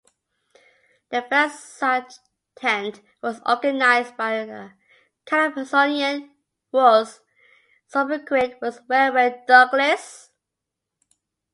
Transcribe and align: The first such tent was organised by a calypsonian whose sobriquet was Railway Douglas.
The 1.11 1.21
first 1.29 1.59
such 1.77 2.15
tent 2.55 3.01
was 3.21 3.39
organised 3.41 4.17
by 4.17 4.31
a 4.33 4.71
calypsonian 5.27 6.31
whose 6.71 7.19
sobriquet 7.85 8.57
was 8.63 8.81
Railway 8.89 9.43
Douglas. 9.47 10.31